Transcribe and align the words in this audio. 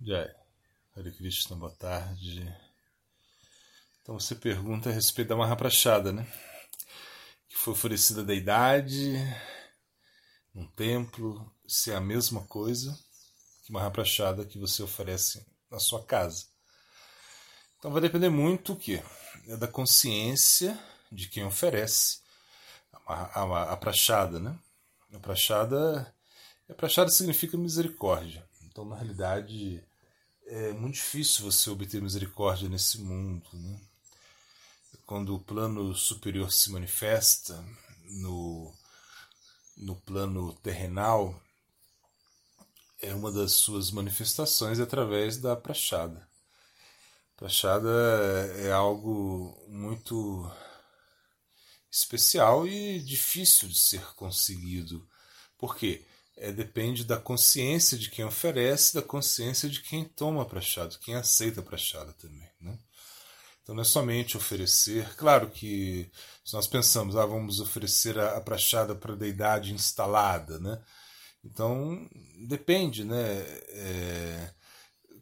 Jai, 0.00 0.28
Hare 0.96 1.12
Krishna, 1.12 1.56
boa 1.56 1.72
tarde. 1.72 2.54
Então 4.02 4.18
você 4.18 4.34
pergunta 4.34 4.90
a 4.90 4.92
respeito 4.92 5.28
da 5.28 5.36
Mahaprachada, 5.36 6.12
né? 6.12 6.26
Que 7.48 7.56
foi 7.56 7.72
oferecida 7.72 8.20
à 8.20 8.24
deidade 8.24 9.14
num 10.54 10.66
templo, 10.66 11.50
se 11.66 11.90
é 11.90 11.96
a 11.96 12.00
mesma 12.00 12.44
coisa 12.46 12.98
que 13.64 13.72
Mahaprachada 13.72 14.44
que 14.44 14.58
você 14.58 14.82
oferece 14.82 15.46
na 15.70 15.78
sua 15.78 16.04
casa. 16.04 16.46
Então 17.78 17.90
vai 17.90 18.02
depender 18.02 18.28
muito 18.28 18.74
o 18.74 18.76
que? 18.76 19.02
É 19.48 19.56
da 19.56 19.68
consciência 19.68 20.78
de 21.10 21.28
quem 21.28 21.44
oferece 21.44 22.20
a, 23.06 23.40
a, 23.42 23.72
a 23.72 23.76
prachada, 23.76 24.38
né? 24.38 24.58
A 25.14 25.18
prachada, 25.18 26.14
a 26.68 26.74
prachada 26.74 27.10
significa 27.10 27.56
misericórdia. 27.56 28.46
Então, 28.74 28.84
na 28.84 28.96
realidade, 28.96 29.86
é 30.46 30.72
muito 30.72 30.96
difícil 30.96 31.44
você 31.44 31.70
obter 31.70 32.02
misericórdia 32.02 32.68
nesse 32.68 33.00
mundo. 33.00 33.48
Né? 33.52 33.80
Quando 35.06 35.32
o 35.32 35.38
plano 35.38 35.94
superior 35.94 36.50
se 36.50 36.72
manifesta 36.72 37.64
no, 38.02 38.74
no 39.76 39.94
plano 39.94 40.52
terrenal, 40.54 41.40
é 43.00 43.14
uma 43.14 43.30
das 43.30 43.52
suas 43.52 43.92
manifestações 43.92 44.80
através 44.80 45.36
da 45.36 45.54
prachada. 45.54 46.28
Prachada 47.36 47.92
é 48.56 48.72
algo 48.72 49.56
muito 49.68 50.50
especial 51.88 52.66
e 52.66 52.98
difícil 52.98 53.68
de 53.68 53.78
ser 53.78 54.04
conseguido. 54.14 55.08
Por 55.56 55.76
quê? 55.76 56.04
É, 56.36 56.52
depende 56.52 57.04
da 57.04 57.16
consciência 57.16 57.96
de 57.96 58.10
quem 58.10 58.24
oferece, 58.24 58.94
da 58.94 59.02
consciência 59.02 59.68
de 59.68 59.80
quem 59.80 60.04
toma 60.04 60.44
prachado, 60.44 60.98
quem 60.98 61.14
aceita 61.14 61.62
prachada 61.62 62.12
também. 62.14 62.48
Né? 62.60 62.78
Então 63.62 63.74
não 63.74 63.82
é 63.82 63.84
somente 63.84 64.36
oferecer. 64.36 65.14
Claro 65.16 65.50
que 65.50 66.10
se 66.44 66.54
nós 66.54 66.66
pensamos, 66.66 67.16
ah, 67.16 67.24
vamos 67.24 67.60
oferecer 67.60 68.18
a, 68.18 68.36
a 68.36 68.40
prachada 68.40 68.94
para 68.94 69.14
a 69.14 69.16
deidade 69.16 69.72
instalada, 69.72 70.58
né? 70.58 70.80
Então 71.42 72.08
depende, 72.46 73.04
né? 73.04 73.42
É, 73.68 74.50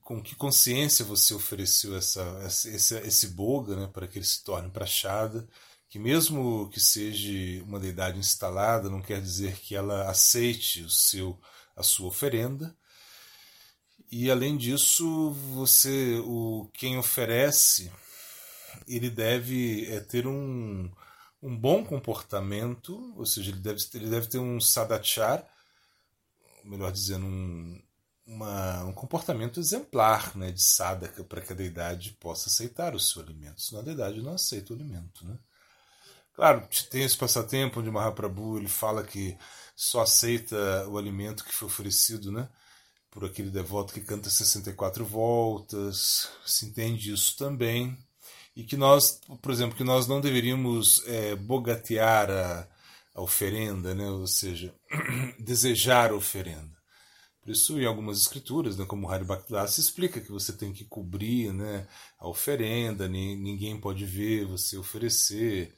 com 0.00 0.22
que 0.22 0.34
consciência 0.34 1.04
você 1.04 1.34
ofereceu 1.34 1.96
essa, 1.96 2.22
esse, 2.44 2.96
esse 2.98 3.28
boga 3.28 3.76
né, 3.76 3.86
para 3.92 4.08
que 4.08 4.18
ele 4.18 4.24
se 4.24 4.42
torne 4.42 4.68
prachada 4.70 5.46
que 5.90 5.98
mesmo 5.98 6.70
que 6.70 6.80
seja 6.80 7.62
uma 7.64 7.80
deidade 7.80 8.18
instalada, 8.18 8.88
não 8.88 9.02
quer 9.02 9.20
dizer 9.20 9.56
que 9.58 9.74
ela 9.74 10.08
aceite 10.08 10.82
o 10.82 10.88
seu 10.88 11.38
a 11.76 11.82
sua 11.82 12.08
oferenda. 12.08 12.76
E 14.10 14.30
além 14.30 14.56
disso, 14.56 15.32
você 15.54 16.20
o 16.24 16.70
quem 16.74 16.98
oferece, 16.98 17.92
ele 18.86 19.10
deve 19.10 19.86
é, 19.92 20.00
ter 20.00 20.26
um, 20.26 20.90
um 21.42 21.56
bom 21.56 21.84
comportamento, 21.84 23.14
ou 23.16 23.26
seja, 23.26 23.50
ele 23.50 23.60
deve, 23.60 23.78
ele 23.94 24.10
deve 24.10 24.28
ter 24.28 24.38
um 24.38 24.60
sadachar, 24.60 25.44
melhor 26.64 26.92
dizendo, 26.92 27.26
um, 27.26 27.82
uma, 28.26 28.84
um 28.84 28.92
comportamento 28.92 29.58
exemplar 29.58 30.36
né, 30.36 30.52
de 30.52 30.62
sadaka 30.62 31.24
para 31.24 31.40
que 31.40 31.52
a 31.52 31.56
deidade 31.56 32.12
possa 32.20 32.48
aceitar 32.48 32.94
o 32.94 33.00
seu 33.00 33.22
alimento. 33.22 33.60
Senão 33.60 33.80
a 33.82 33.84
deidade 33.84 34.20
não 34.22 34.34
aceita 34.34 34.72
o 34.72 34.76
alimento. 34.76 35.24
Né? 35.24 35.38
Claro, 36.40 36.66
tem 36.90 37.02
esse 37.02 37.18
passatempo 37.18 37.80
onde 37.80 37.90
Mahaprabhu 37.90 38.56
ele 38.56 38.66
fala 38.66 39.04
que 39.04 39.36
só 39.76 40.00
aceita 40.00 40.88
o 40.88 40.96
alimento 40.96 41.44
que 41.44 41.52
foi 41.52 41.68
oferecido, 41.68 42.32
né? 42.32 42.48
Por 43.10 43.26
aquele 43.26 43.50
devoto 43.50 43.92
que 43.92 44.00
canta 44.00 44.30
64 44.30 45.04
voltas, 45.04 46.30
se 46.46 46.64
entende 46.64 47.12
isso 47.12 47.36
também. 47.36 47.94
E 48.56 48.64
que 48.64 48.74
nós, 48.74 49.20
por 49.42 49.52
exemplo, 49.52 49.76
que 49.76 49.84
nós 49.84 50.06
não 50.06 50.18
deveríamos 50.18 51.06
é, 51.06 51.36
bogatear 51.36 52.30
a, 52.30 52.66
a 53.14 53.20
oferenda, 53.20 53.94
né? 53.94 54.08
ou 54.08 54.26
seja, 54.26 54.74
desejar 55.38 56.10
a 56.10 56.16
oferenda. 56.16 56.74
Por 57.42 57.50
isso, 57.50 57.78
em 57.78 57.84
algumas 57.84 58.18
escrituras, 58.18 58.78
né, 58.78 58.86
como 58.86 59.10
Hari 59.10 59.26
se 59.68 59.82
explica 59.82 60.22
que 60.22 60.32
você 60.32 60.54
tem 60.54 60.72
que 60.72 60.86
cobrir 60.86 61.52
né, 61.52 61.86
a 62.18 62.26
oferenda, 62.26 63.06
ninguém 63.06 63.78
pode 63.78 64.06
ver 64.06 64.46
você 64.46 64.78
oferecer. 64.78 65.76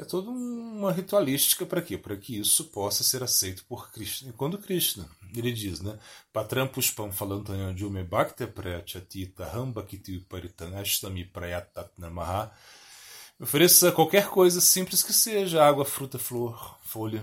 É 0.00 0.04
toda 0.04 0.30
uma 0.30 0.90
ritualística 0.90 1.66
para 1.66 1.82
quê? 1.82 1.98
Para 1.98 2.16
que 2.16 2.38
isso 2.38 2.64
possa 2.64 3.04
ser 3.04 3.22
aceito 3.22 3.66
por 3.66 3.92
Krishna. 3.92 4.30
E 4.30 4.32
quando 4.32 4.56
Krishna, 4.56 5.06
ele 5.36 5.52
diz, 5.52 5.82
né? 5.82 5.98
Patram 6.32 6.66
pushpam 6.66 7.12
falantanyanjume 7.12 8.02
bhakti 8.02 8.46
prayachatita 8.46 9.44
hambakiti 9.54 10.20
paritanashtami 10.20 11.26
prayatat 11.26 11.90
namaha. 11.98 12.50
Ofereça 13.38 13.92
qualquer 13.92 14.28
coisa 14.30 14.58
simples 14.58 15.02
que 15.02 15.12
seja, 15.12 15.62
água, 15.62 15.84
fruta, 15.84 16.18
flor, 16.18 16.78
folha. 16.82 17.22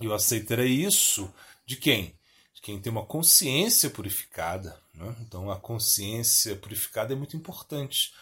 E 0.00 0.06
eu 0.06 0.14
aceitarei 0.14 0.70
isso 0.70 1.30
de 1.66 1.76
quem? 1.76 2.18
De 2.54 2.62
quem 2.62 2.80
tem 2.80 2.90
uma 2.90 3.04
consciência 3.04 3.90
purificada. 3.90 4.80
Né? 4.94 5.14
Então 5.20 5.50
a 5.50 5.60
consciência 5.60 6.56
purificada 6.56 7.12
é 7.12 7.16
muito 7.16 7.36
importante 7.36 8.14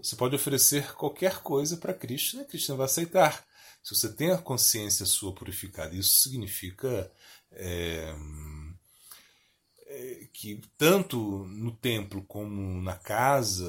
você 0.00 0.14
pode 0.14 0.36
oferecer 0.36 0.94
qualquer 0.94 1.38
coisa 1.38 1.76
para 1.76 1.94
Krishna 1.94 2.42
e 2.42 2.44
Krishna 2.44 2.76
vai 2.76 2.86
aceitar. 2.86 3.44
Se 3.82 3.94
você 3.94 4.12
tem 4.12 4.30
a 4.30 4.38
consciência 4.38 5.06
sua 5.06 5.32
purificada, 5.32 5.94
isso 5.94 6.22
significa 6.22 7.10
é, 7.52 8.14
é, 9.86 10.28
que 10.32 10.60
tanto 10.76 11.18
no 11.46 11.72
templo 11.72 12.22
como 12.22 12.80
na 12.82 12.96
casa, 12.96 13.66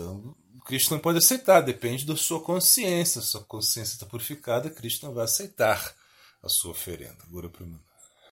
Krishna 0.65 0.99
pode 0.99 1.17
aceitar, 1.17 1.61
depende 1.61 2.05
da 2.05 2.15
sua 2.15 2.41
consciência. 2.41 3.21
Se 3.21 3.27
a 3.27 3.31
sua 3.31 3.43
consciência 3.43 3.93
está 3.93 4.05
purificada, 4.05 4.69
Krishna 4.69 5.09
vai 5.09 5.25
aceitar 5.25 5.95
a 6.43 6.49
sua 6.49 6.71
oferenda. 6.71 7.17
Agora, 7.23 7.49
primeiro. 7.49 7.88